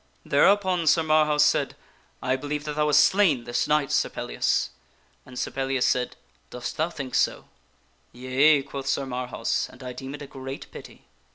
[0.25, 1.75] Thereupon Sir Marhaus said,"
[2.23, 4.69] I believe that thou hast slain this knight, Sir Pellias,"
[5.27, 6.15] and Sir Pellias said,"
[6.49, 7.45] Dost thou think so?"
[8.11, 11.05] "Yea," quoth Sir Marhaus, "and I deem it a great pity."